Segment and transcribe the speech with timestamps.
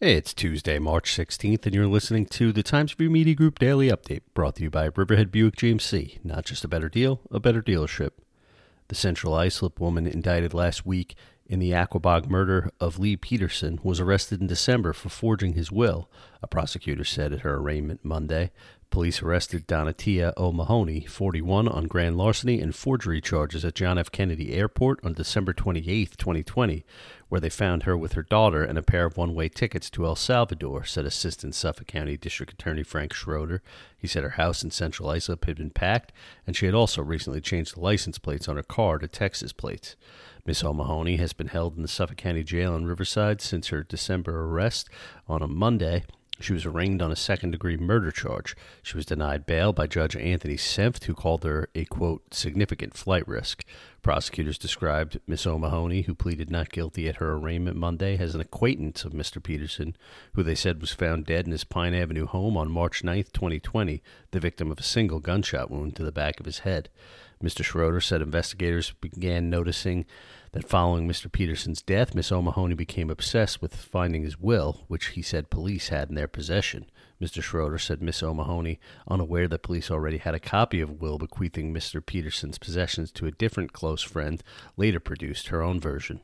[0.00, 4.20] It's Tuesday, March 16th, and you're listening to the Times Review Media Group Daily Update,
[4.32, 6.24] brought to you by Riverhead Buick GMC.
[6.24, 8.10] Not just a better deal, a better dealership.
[8.86, 11.16] The Central Islip woman indicted last week
[11.46, 16.08] in the Aquebogue murder of Lee Peterson was arrested in December for forging his will,
[16.44, 18.52] a prosecutor said at her arraignment Monday.
[18.90, 24.10] Police arrested Donatia O'Mahony, 41, on grand larceny and forgery charges at John F.
[24.10, 26.86] Kennedy Airport on December 28, 2020,
[27.28, 30.06] where they found her with her daughter and a pair of one way tickets to
[30.06, 33.62] El Salvador, said Assistant Suffolk County District Attorney Frank Schroeder.
[33.96, 36.10] He said her house in Central Islip had been packed,
[36.46, 39.96] and she had also recently changed the license plates on her car to Texas plates.
[40.46, 44.44] Miss O'Mahony has been held in the Suffolk County Jail in Riverside since her December
[44.44, 44.88] arrest
[45.28, 46.04] on a Monday
[46.40, 48.56] she was arraigned on a second degree murder charge.
[48.82, 53.26] She was denied bail by Judge Anthony Senft, who called her a, quote, significant flight
[53.26, 53.64] risk.
[54.02, 59.04] Prosecutors described Miss O'Mahony, who pleaded not guilty at her arraignment Monday, as an acquaintance
[59.04, 59.42] of Mr.
[59.42, 59.96] Peterson,
[60.34, 64.02] who they said was found dead in his Pine Avenue home on March 9, 2020,
[64.30, 66.88] the victim of a single gunshot wound to the back of his head.
[67.42, 67.62] Mr.
[67.62, 70.06] Schroeder said investigators began noticing
[70.52, 71.30] that following Mr.
[71.30, 76.08] Peterson's death, Miss O'Mahony became obsessed with finding his will, which he said police had
[76.08, 76.86] in their possession.
[77.20, 77.42] Mr.
[77.42, 78.78] Schroeder said Miss O'Mahony,
[79.08, 82.04] unaware that police already had a copy of will bequeathing Mr.
[82.04, 84.42] Peterson's possessions to a different friend,
[84.76, 86.20] later produced her own version.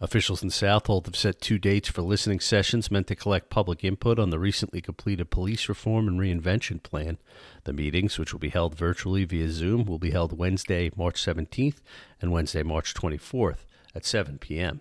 [0.00, 4.20] Officials in Southold have set two dates for listening sessions meant to collect public input
[4.20, 7.18] on the recently completed police reform and reinvention plan.
[7.64, 11.78] The meetings, which will be held virtually via Zoom, will be held Wednesday, March 17th
[12.22, 14.80] and Wednesday, March 24th at 7 p.m.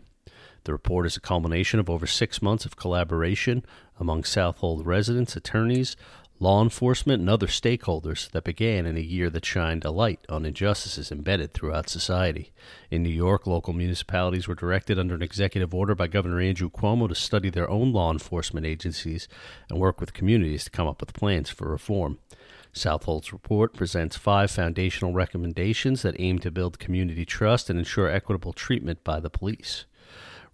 [0.66, 3.66] The report is a culmination of over six months of collaboration
[4.00, 5.96] among Southold residents, attorneys,
[6.40, 10.46] law enforcement, and other stakeholders that began in a year that shined a light on
[10.46, 12.52] injustices embedded throughout society.
[12.92, 17.08] In New York, local municipalities were directed under an executive order by Governor Andrew Cuomo
[17.08, 19.28] to study their own law enforcement agencies
[19.70, 22.20] and work with communities to come up with plans for reform.
[22.72, 28.54] Southold's report presents five foundational recommendations that aim to build community trust and ensure equitable
[28.54, 29.86] treatment by the police.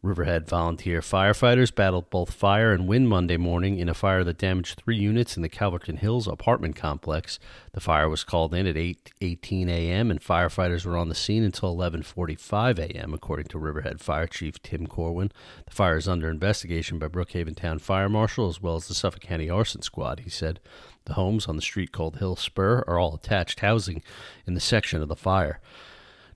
[0.04, 4.76] Riverhead volunteer firefighters battled both fire and wind Monday morning in a fire that damaged
[4.76, 7.40] three units in the Calverton Hills apartment complex.
[7.72, 10.12] The fire was called in at 8:18 a.m.
[10.12, 13.14] and firefighters were on the scene until 11:45 a.m.
[13.14, 15.32] according to Riverhead Fire Chief Tim Corwin.
[15.68, 19.22] The fire is under investigation by Brookhaven Town Fire Marshal as well as the Suffolk
[19.22, 20.60] County Arson Squad, he said.
[21.06, 24.04] The homes on the street called Hill Spur are all attached housing
[24.46, 25.62] in the section of the fire.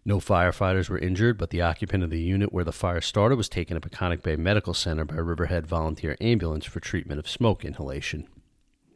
[0.07, 3.49] No firefighters were injured, but the occupant of the unit where the fire started was
[3.49, 8.25] taken to Peconic Bay Medical Center by Riverhead Volunteer Ambulance for treatment of smoke inhalation.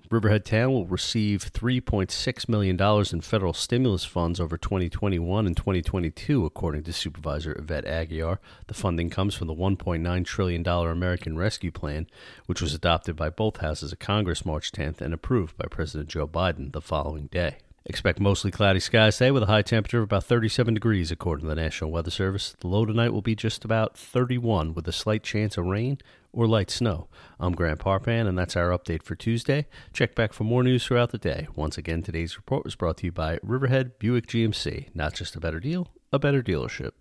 [0.10, 6.84] Riverhead Town will receive $3.6 million in federal stimulus funds over 2021 and 2022, according
[6.84, 8.38] to Supervisor Yvette Aguiar.
[8.68, 12.08] The funding comes from the $1.9 trillion American Rescue Plan,
[12.46, 16.26] which was adopted by both houses of Congress March 10th and approved by President Joe
[16.26, 17.58] Biden the following day.
[17.84, 21.50] Expect mostly cloudy skies today with a high temperature of about 37 degrees, according to
[21.50, 22.56] the National Weather Service.
[22.60, 25.98] The low tonight will be just about 31 with a slight chance of rain
[26.32, 27.08] or light snow.
[27.40, 29.66] I'm Grant Parpan, and that's our update for Tuesday.
[29.94, 31.48] Check back for more news throughout the day.
[31.56, 34.90] Once again, today's report was brought to you by Riverhead Buick GMC.
[34.94, 36.92] Not just a better deal, a better dealership.